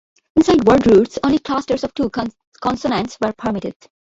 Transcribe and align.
Inside 0.35 0.65
word 0.67 0.87
roots, 0.87 1.19
only 1.23 1.37
clusters 1.37 1.83
of 1.83 1.93
two 1.93 2.09
consonants 2.59 3.19
were 3.21 3.33
permitted. 3.33 3.75